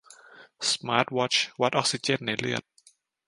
[0.69, 2.63] สมาร์ตวอตช์วัดออกซิเจนในเลือด